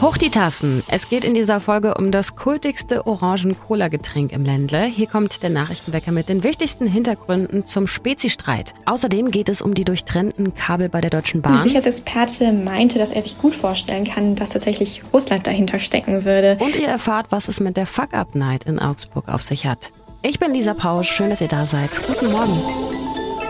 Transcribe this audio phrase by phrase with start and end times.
[0.00, 0.84] Hoch die Tassen.
[0.86, 4.84] Es geht in dieser Folge um das kultigste Orangen-Cola-Getränk im Ländle.
[4.84, 8.74] Hier kommt der Nachrichtenwecker mit den wichtigsten Hintergründen zum Spezi-Streit.
[8.84, 11.54] Außerdem geht es um die durchtrennten Kabel bei der Deutschen Bahn.
[11.54, 16.58] Der Sicherheitsexperte meinte, dass er sich gut vorstellen kann, dass tatsächlich Russland dahinter stecken würde.
[16.60, 19.90] Und ihr erfahrt, was es mit der Fuck-Up-Night in Augsburg auf sich hat.
[20.22, 21.10] Ich bin Lisa Pausch.
[21.10, 21.90] Schön, dass ihr da seid.
[22.06, 22.56] Guten Morgen.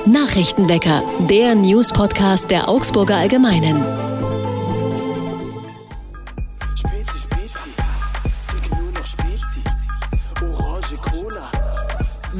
[0.07, 4.07] Nachrichtenwecker, der News-Podcast der Augsburger Allgemeinen.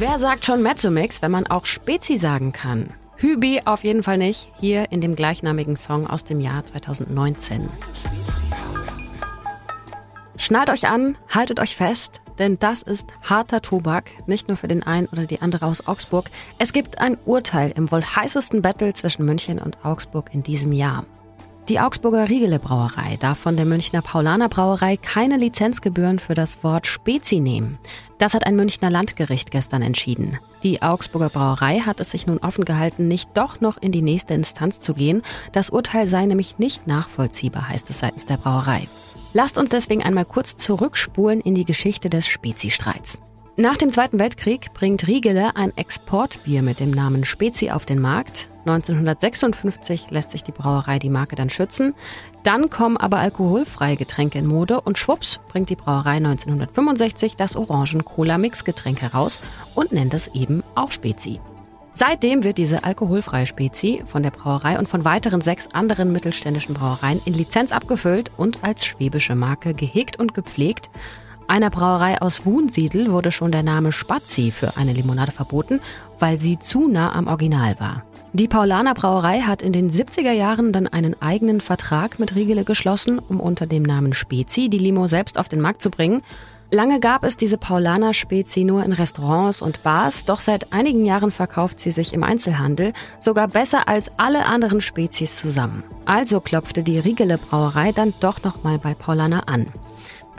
[0.01, 2.93] Wer sagt schon Mezzomix, wenn man auch Spezi sagen kann?
[3.17, 7.69] Hübi auf jeden Fall nicht, hier in dem gleichnamigen Song aus dem Jahr 2019.
[10.37, 14.83] Schnallt euch an, haltet euch fest, denn das ist harter Tobak, nicht nur für den
[14.83, 16.29] einen oder die andere aus Augsburg.
[16.59, 21.03] Es gibt ein Urteil im wohl heißesten Battle zwischen München und Augsburg in diesem Jahr.
[21.69, 26.87] Die Augsburger Riegele Brauerei darf von der Münchner Paulaner Brauerei keine Lizenzgebühren für das Wort
[26.87, 27.77] Spezi nehmen.
[28.17, 30.39] Das hat ein Münchner Landgericht gestern entschieden.
[30.63, 34.33] Die Augsburger Brauerei hat es sich nun offen gehalten, nicht doch noch in die nächste
[34.33, 35.21] Instanz zu gehen.
[35.51, 38.87] Das Urteil sei nämlich nicht nachvollziehbar, heißt es seitens der Brauerei.
[39.33, 43.21] Lasst uns deswegen einmal kurz zurückspulen in die Geschichte des Spezi-Streits.
[43.59, 48.47] Nach dem Zweiten Weltkrieg bringt Riegele ein Exportbier mit dem Namen Spezi auf den Markt.
[48.59, 51.93] 1956 lässt sich die Brauerei die Marke dann schützen.
[52.43, 59.01] Dann kommen aber alkoholfreie Getränke in Mode und schwupps bringt die Brauerei 1965 das Orangen-Cola-Mixgetränk
[59.01, 59.41] heraus
[59.75, 61.41] und nennt es eben auch Spezi.
[61.93, 67.19] Seitdem wird diese alkoholfreie Spezi von der Brauerei und von weiteren sechs anderen mittelständischen Brauereien
[67.25, 70.89] in Lizenz abgefüllt und als schwäbische Marke gehegt und gepflegt.
[71.49, 75.81] Einer Brauerei aus Wunsiedel wurde schon der Name Spazi für eine Limonade verboten,
[76.19, 78.03] weil sie zu nah am Original war.
[78.33, 83.17] Die Paulaner Brauerei hat in den 70er Jahren dann einen eigenen Vertrag mit Riegele geschlossen,
[83.17, 86.21] um unter dem Namen Spezi die Limo selbst auf den Markt zu bringen.
[86.69, 91.31] Lange gab es diese Paulaner Spezi nur in Restaurants und Bars, doch seit einigen Jahren
[91.31, 95.81] verkauft sie sich im Einzelhandel, sogar besser als alle anderen Spezies zusammen.
[96.05, 99.65] Also klopfte die Riegele Brauerei dann doch nochmal bei Paulaner an.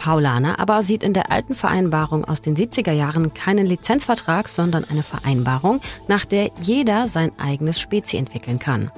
[0.01, 5.03] Paulaner aber sieht in der alten Vereinbarung aus den 70er Jahren keinen Lizenzvertrag, sondern eine
[5.03, 8.91] Vereinbarung, nach der jeder sein eigenes Spezi entwickeln kann.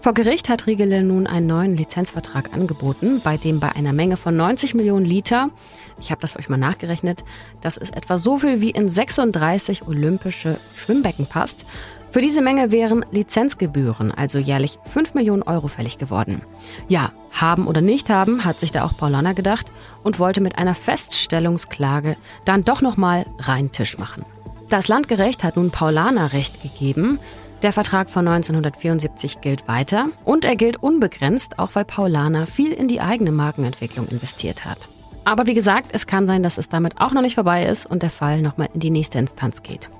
[0.00, 4.36] Vor Gericht hat Riegele nun einen neuen Lizenzvertrag angeboten, bei dem bei einer Menge von
[4.36, 5.50] 90 Millionen Liter,
[5.98, 7.24] ich habe das für euch mal nachgerechnet,
[7.60, 11.66] das ist etwa so viel wie in 36 olympische Schwimmbecken passt,
[12.14, 16.42] für diese Menge wären Lizenzgebühren, also jährlich 5 Millionen Euro fällig geworden.
[16.86, 19.72] Ja, haben oder nicht haben, hat sich da auch Paulana gedacht
[20.04, 24.24] und wollte mit einer Feststellungsklage dann doch nochmal rein Tisch machen.
[24.68, 27.18] Das Landgerecht hat nun Paulana Recht gegeben.
[27.62, 32.86] Der Vertrag von 1974 gilt weiter und er gilt unbegrenzt, auch weil Paulana viel in
[32.86, 34.78] die eigene Markenentwicklung investiert hat.
[35.24, 38.04] Aber wie gesagt, es kann sein, dass es damit auch noch nicht vorbei ist und
[38.04, 39.90] der Fall nochmal in die nächste Instanz geht.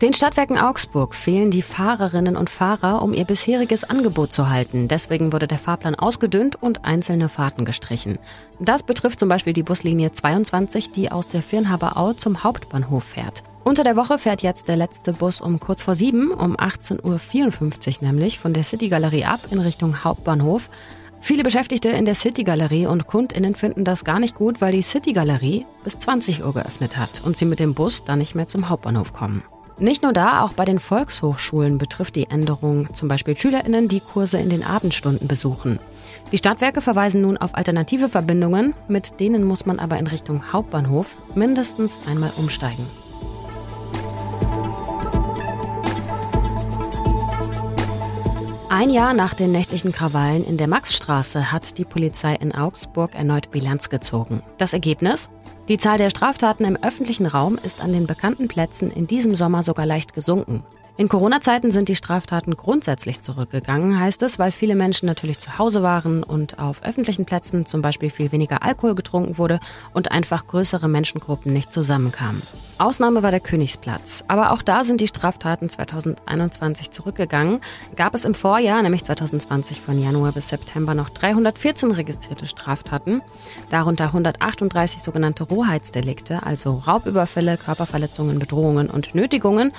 [0.00, 4.86] Den Stadtwerken Augsburg fehlen die Fahrerinnen und Fahrer, um ihr bisheriges Angebot zu halten.
[4.86, 8.16] Deswegen wurde der Fahrplan ausgedünnt und einzelne Fahrten gestrichen.
[8.60, 13.42] Das betrifft zum Beispiel die Buslinie 22, die aus der Firnhaber Au zum Hauptbahnhof fährt.
[13.64, 18.06] Unter der Woche fährt jetzt der letzte Bus um kurz vor sieben, um 18.54 Uhr
[18.06, 20.70] nämlich, von der City Galerie ab in Richtung Hauptbahnhof.
[21.20, 24.82] Viele Beschäftigte in der City Galerie und KundInnen finden das gar nicht gut, weil die
[24.82, 28.46] City Galerie bis 20 Uhr geöffnet hat und sie mit dem Bus dann nicht mehr
[28.46, 29.42] zum Hauptbahnhof kommen.
[29.80, 34.38] Nicht nur da, auch bei den Volkshochschulen betrifft die Änderung zum Beispiel SchülerInnen, die Kurse
[34.38, 35.78] in den Abendstunden besuchen.
[36.32, 41.16] Die Stadtwerke verweisen nun auf alternative Verbindungen, mit denen muss man aber in Richtung Hauptbahnhof
[41.36, 42.86] mindestens einmal umsteigen.
[48.78, 53.50] Ein Jahr nach den nächtlichen Krawallen in der Maxstraße hat die Polizei in Augsburg erneut
[53.50, 54.40] Bilanz gezogen.
[54.56, 55.30] Das Ergebnis?
[55.66, 59.64] Die Zahl der Straftaten im öffentlichen Raum ist an den bekannten Plätzen in diesem Sommer
[59.64, 60.62] sogar leicht gesunken.
[60.98, 65.84] In Corona-Zeiten sind die Straftaten grundsätzlich zurückgegangen, heißt es, weil viele Menschen natürlich zu Hause
[65.84, 69.60] waren und auf öffentlichen Plätzen zum Beispiel viel weniger Alkohol getrunken wurde
[69.94, 72.42] und einfach größere Menschengruppen nicht zusammenkamen.
[72.78, 74.24] Ausnahme war der Königsplatz.
[74.26, 77.60] Aber auch da sind die Straftaten 2021 zurückgegangen.
[77.94, 83.22] Gab es im Vorjahr, nämlich 2020 von Januar bis September, noch 314 registrierte Straftaten,
[83.70, 89.72] darunter 138 sogenannte Rohheitsdelikte, also Raubüberfälle, Körperverletzungen, Bedrohungen und Nötigungen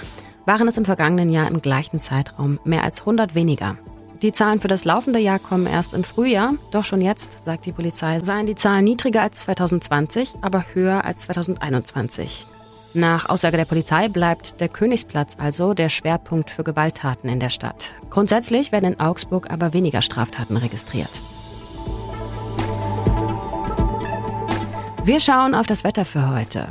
[0.50, 3.78] waren es im vergangenen Jahr im gleichen Zeitraum mehr als 100 weniger.
[4.24, 7.72] Die Zahlen für das laufende Jahr kommen erst im Frühjahr, doch schon jetzt, sagt die
[7.72, 12.48] Polizei, seien die Zahlen niedriger als 2020, aber höher als 2021.
[12.96, 17.92] Nach Aussage der Polizei bleibt der Königsplatz also der Schwerpunkt für Gewalttaten in der Stadt.
[18.10, 21.22] Grundsätzlich werden in Augsburg aber weniger Straftaten registriert.
[25.04, 26.69] Wir schauen auf das Wetter für heute.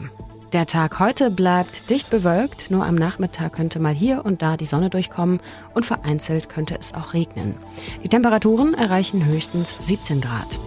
[0.54, 4.64] Der Tag heute bleibt dicht bewölkt, nur am Nachmittag könnte mal hier und da die
[4.64, 5.40] Sonne durchkommen
[5.74, 7.54] und vereinzelt könnte es auch regnen.
[8.02, 10.58] Die Temperaturen erreichen höchstens 17 Grad.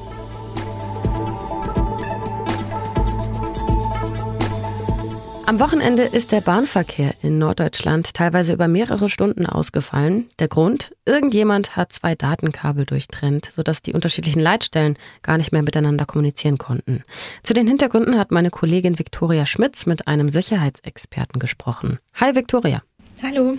[5.51, 10.30] Am Wochenende ist der Bahnverkehr in Norddeutschland teilweise über mehrere Stunden ausgefallen.
[10.39, 10.95] Der Grund?
[11.06, 17.03] Irgendjemand hat zwei Datenkabel durchtrennt, sodass die unterschiedlichen Leitstellen gar nicht mehr miteinander kommunizieren konnten.
[17.44, 22.00] Zu den Hintergründen hat meine Kollegin Viktoria Schmitz mit einem Sicherheitsexperten gesprochen.
[22.13, 22.81] Hi Viktoria.
[23.21, 23.57] Hallo.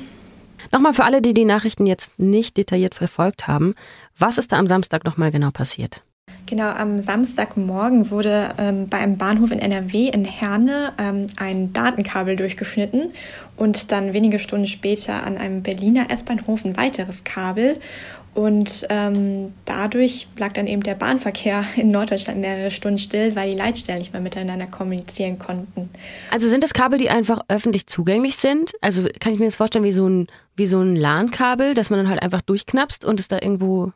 [0.73, 3.75] Nochmal für alle, die die Nachrichten jetzt nicht detailliert verfolgt haben,
[4.17, 6.03] was ist da am Samstag nochmal genau passiert?
[6.53, 12.37] Genau, am Samstagmorgen wurde ähm, bei einem Bahnhof in NRW in Herne ähm, ein Datenkabel
[12.37, 13.15] durchgeschnitten
[13.57, 17.81] und dann wenige Stunden später an einem Berliner S-Bahnhof ein weiteres Kabel.
[18.35, 23.57] Und ähm, dadurch lag dann eben der Bahnverkehr in Norddeutschland mehrere Stunden still, weil die
[23.57, 25.89] Leitstellen nicht mehr miteinander kommunizieren konnten.
[26.31, 28.73] Also sind das Kabel, die einfach öffentlich zugänglich sind?
[28.83, 30.27] Also kann ich mir das vorstellen wie so ein,
[30.63, 33.93] so ein LAN-Kabel, dass man dann halt einfach durchknapst und es da irgendwo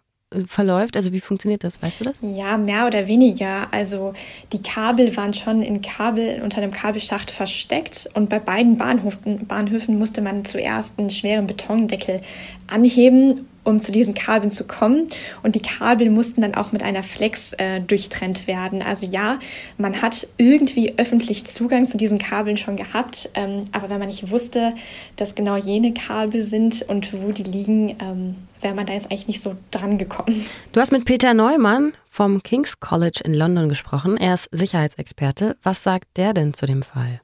[0.47, 0.97] verläuft?
[0.97, 1.83] Also wie funktioniert das?
[1.83, 2.17] Weißt du das?
[2.21, 3.73] Ja, mehr oder weniger.
[3.73, 4.15] Also
[4.53, 9.99] die Kabel waren schon in Kabel unter einem Kabelschacht versteckt und bei beiden Bahnhöfen, Bahnhöfen
[9.99, 12.21] musste man zuerst einen schweren Betondeckel
[12.67, 15.09] anheben um zu diesen Kabeln zu kommen.
[15.43, 18.81] Und die Kabel mussten dann auch mit einer Flex äh, durchtrennt werden.
[18.81, 19.39] Also ja,
[19.77, 24.31] man hat irgendwie öffentlich Zugang zu diesen Kabeln schon gehabt, ähm, aber wenn man nicht
[24.31, 24.75] wusste,
[25.17, 29.29] dass genau jene Kabel sind und wo die liegen, ähm, wäre man da jetzt eigentlich
[29.29, 30.47] nicht so dran gekommen.
[30.73, 34.17] Du hast mit Peter Neumann vom King's College in London gesprochen.
[34.17, 35.57] Er ist Sicherheitsexperte.
[35.63, 37.21] Was sagt der denn zu dem Fall?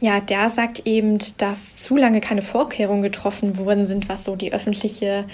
[0.00, 4.52] Ja, der sagt eben, dass zu lange keine Vorkehrungen getroffen worden sind, was so die
[4.52, 5.24] öffentliche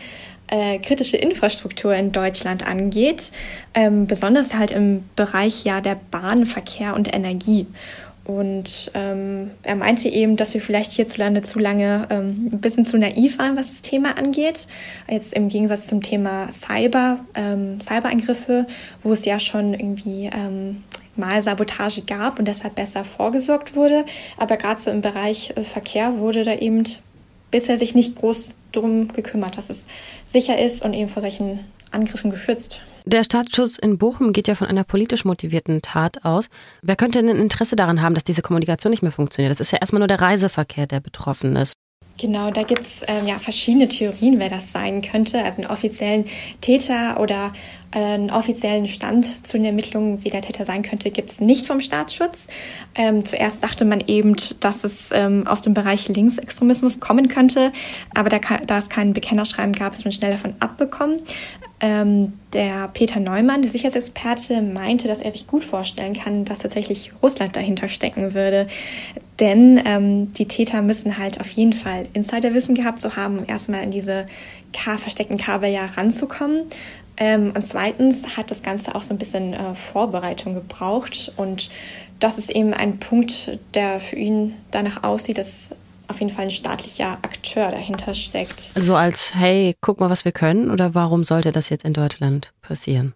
[0.50, 3.32] äh, kritische Infrastruktur in Deutschland angeht,
[3.74, 7.66] ähm, besonders halt im Bereich ja der Bahnverkehr und Energie.
[8.30, 12.96] Und ähm, er meinte eben, dass wir vielleicht hierzulande zu lange ähm, ein bisschen zu
[12.96, 14.68] naiv waren, was das Thema angeht.
[15.08, 18.68] Jetzt im Gegensatz zum Thema Cyber, ähm, Cyberangriffe,
[19.02, 20.84] wo es ja schon irgendwie ähm,
[21.16, 24.04] mal Sabotage gab und deshalb besser vorgesorgt wurde.
[24.36, 26.84] Aber gerade so im Bereich äh, Verkehr wurde da eben
[27.50, 29.88] bisher sich nicht groß drum gekümmert, dass es
[30.28, 31.58] sicher ist und eben vor solchen
[31.90, 32.80] Angriffen geschützt.
[33.12, 36.48] Der Staatsschutz in Bochum geht ja von einer politisch motivierten Tat aus.
[36.80, 39.50] Wer könnte denn ein Interesse daran haben, dass diese Kommunikation nicht mehr funktioniert?
[39.50, 41.74] Das ist ja erstmal nur der Reiseverkehr, der betroffen ist.
[42.18, 45.42] Genau, da gibt es ähm, ja verschiedene Theorien, wer das sein könnte.
[45.42, 46.26] Also einen offiziellen
[46.60, 47.52] Täter oder
[47.92, 51.80] einen offiziellen Stand zu den Ermittlungen, wie der Täter sein könnte, gibt es nicht vom
[51.80, 52.46] Staatsschutz.
[52.94, 57.72] Ähm, zuerst dachte man eben, dass es ähm, aus dem Bereich Linksextremismus kommen könnte,
[58.14, 61.20] aber da, da es kein Bekennerschreiben gab, ist man schnell davon abbekommen.
[61.80, 67.10] Ähm, der Peter Neumann, der Sicherheitsexperte, meinte, dass er sich gut vorstellen kann, dass tatsächlich
[67.22, 68.68] Russland dahinter stecken würde.
[69.40, 73.82] Denn ähm, die Täter müssen halt auf jeden Fall Insiderwissen gehabt zu haben, um erstmal
[73.82, 74.26] in diese
[74.72, 76.66] versteckten Kabel ja ranzukommen.
[77.20, 81.32] Ähm, und zweitens hat das Ganze auch so ein bisschen äh, Vorbereitung gebraucht.
[81.36, 81.68] Und
[82.18, 85.70] das ist eben ein Punkt, der für ihn danach aussieht, dass
[86.08, 88.72] auf jeden Fall ein staatlicher Akteur dahinter steckt.
[88.74, 92.52] So als, hey, guck mal, was wir können oder warum sollte das jetzt in Deutschland
[92.62, 93.14] passieren?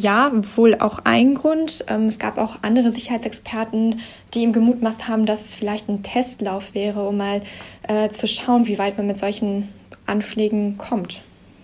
[0.00, 1.84] Ja, wohl auch ein Grund.
[1.88, 4.00] Ähm, es gab auch andere Sicherheitsexperten,
[4.32, 7.42] die ihm gemutmaßt haben, dass es vielleicht ein Testlauf wäre, um mal
[7.86, 9.68] äh, zu schauen, wie weit man mit solchen
[10.06, 11.22] Anschlägen kommt.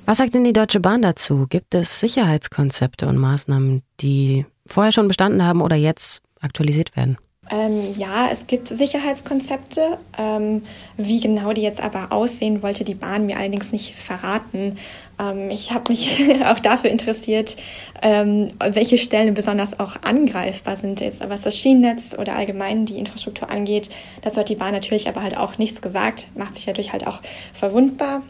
[0.09, 1.45] Was sagt denn die Deutsche Bahn dazu?
[1.51, 7.19] Gibt es Sicherheitskonzepte und Maßnahmen, die vorher schon bestanden haben oder jetzt aktualisiert werden?
[7.51, 9.99] Ähm, ja, es gibt Sicherheitskonzepte.
[10.17, 10.63] Ähm,
[10.97, 14.79] wie genau die jetzt aber aussehen, wollte die Bahn mir allerdings nicht verraten.
[15.21, 17.59] Ähm, ich habe mich auch dafür interessiert,
[18.01, 23.51] ähm, welche Stellen besonders auch angreifbar sind, jetzt was das Schienennetz oder allgemein die Infrastruktur
[23.51, 23.91] angeht.
[24.23, 27.21] Dazu hat die Bahn natürlich aber halt auch nichts gesagt, macht sich dadurch halt auch
[27.53, 28.23] verwundbar.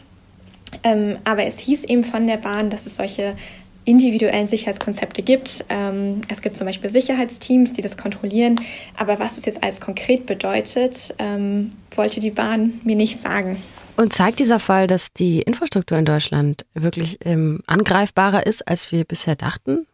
[0.83, 3.35] Ähm, aber es hieß eben von der Bahn, dass es solche
[3.85, 5.65] individuellen Sicherheitskonzepte gibt.
[5.69, 8.61] Ähm, es gibt zum Beispiel Sicherheitsteams, die das kontrollieren.
[8.95, 13.61] Aber was es jetzt alles konkret bedeutet, ähm, wollte die Bahn mir nicht sagen.
[13.97, 19.03] Und zeigt dieser Fall, dass die Infrastruktur in Deutschland wirklich ähm, angreifbarer ist, als wir
[19.03, 19.87] bisher dachten?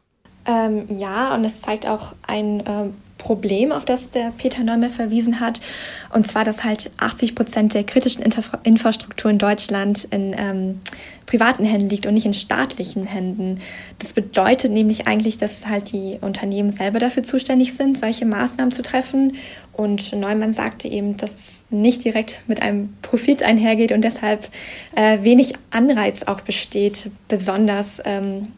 [0.46, 2.90] Ähm, ja, und es zeigt auch ein äh,
[3.26, 5.60] Problem, auf das der Peter Neumann verwiesen hat.
[6.14, 10.82] Und zwar, dass halt 80 Prozent der kritischen Infra Infrastruktur in Deutschland in ähm,
[11.26, 13.62] privaten Händen liegt und nicht in staatlichen Händen.
[13.98, 18.84] Das bedeutet nämlich eigentlich, dass halt die Unternehmen selber dafür zuständig sind, solche Maßnahmen zu
[18.84, 19.34] treffen
[19.74, 24.50] Und Neumann sagte eben, dass es nicht direkt mit einem Profit einhergeht und deshalb
[24.96, 28.50] äh, wenig Anreiz auch besteht, besonders ähm,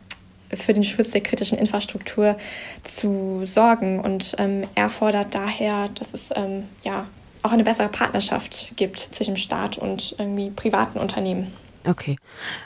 [0.54, 2.38] für den Schutz der kritischen Infrastruktur
[2.84, 4.00] zu sorgen.
[4.00, 7.08] Und ähm, er fordert daher, dass es ähm, ja
[7.44, 11.54] auch eine bessere Partnerschaft gibt zwischen Staat und irgendwie privaten Unternehmen.
[11.88, 12.18] Okay.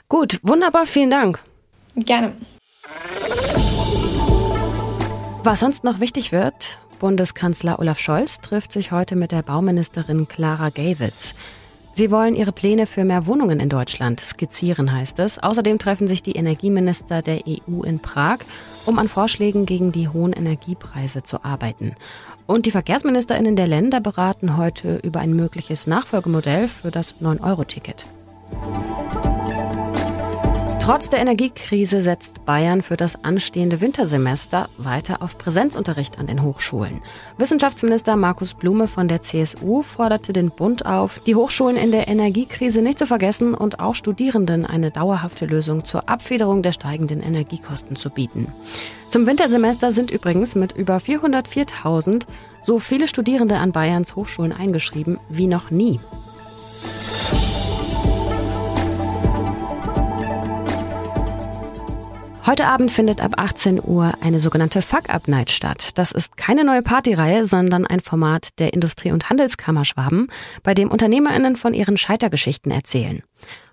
[0.10, 1.40] Gut, wunderbar, vielen Dank.
[1.96, 2.34] Gerne.
[5.44, 10.70] Was sonst noch wichtig wird, Bundeskanzler Olaf Scholz trifft sich heute mit der Bauministerin Clara
[10.70, 11.34] Gawitz.
[11.94, 15.40] Sie wollen ihre Pläne für mehr Wohnungen in Deutschland skizzieren, heißt es.
[15.40, 18.40] Außerdem treffen sich die Energieminister der EU in Prag,
[18.86, 21.96] um an Vorschlägen gegen die hohen Energiepreise zu arbeiten.
[22.48, 28.06] Und die Verkehrsministerinnen der Länder beraten heute über ein mögliches Nachfolgemodell für das 9-Euro-Ticket.
[30.92, 37.02] Trotz der Energiekrise setzt Bayern für das anstehende Wintersemester weiter auf Präsenzunterricht an den Hochschulen.
[37.38, 42.82] Wissenschaftsminister Markus Blume von der CSU forderte den Bund auf, die Hochschulen in der Energiekrise
[42.82, 48.10] nicht zu vergessen und auch Studierenden eine dauerhafte Lösung zur Abfederung der steigenden Energiekosten zu
[48.10, 48.52] bieten.
[49.08, 52.24] Zum Wintersemester sind übrigens mit über 404.000
[52.64, 56.02] so viele Studierende an Bayerns Hochschulen eingeschrieben wie noch nie.
[62.44, 65.92] Heute Abend findet ab 18 Uhr eine sogenannte Fuck-Up-Night statt.
[65.94, 70.28] Das ist keine neue Partyreihe, sondern ein Format der Industrie- und Handelskammer Schwaben,
[70.64, 73.22] bei dem UnternehmerInnen von ihren Scheitergeschichten erzählen.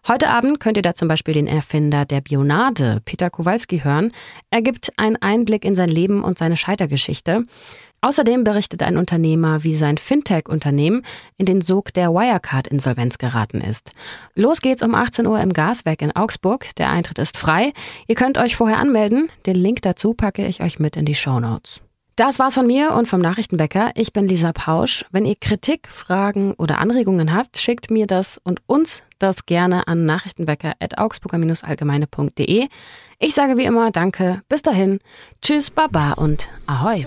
[0.06, 4.12] Heute Abend könnt ihr da zum Beispiel den Erfinder der Bionade, Peter Kowalski, hören.
[4.50, 7.46] Er gibt einen Einblick in sein Leben und seine Scheitergeschichte.
[8.00, 11.02] Außerdem berichtet ein Unternehmer, wie sein Fintech-Unternehmen
[11.36, 13.90] in den Sog der Wirecard-Insolvenz geraten ist.
[14.34, 16.74] Los geht's um 18 Uhr im Gaswerk in Augsburg.
[16.76, 17.72] Der Eintritt ist frei.
[18.06, 19.28] Ihr könnt euch vorher anmelden.
[19.46, 21.80] Den Link dazu packe ich euch mit in die Show Notes.
[22.18, 23.92] Das war's von mir und vom Nachrichtenwecker.
[23.94, 25.04] Ich bin Lisa Pausch.
[25.12, 30.04] Wenn ihr Kritik, Fragen oder Anregungen habt, schickt mir das und uns das gerne an
[30.04, 32.66] nachrichtenwecker.augsburger-allgemeine.de.
[33.20, 34.98] Ich sage wie immer Danke, bis dahin,
[35.42, 37.06] Tschüss, Baba und Ahoi.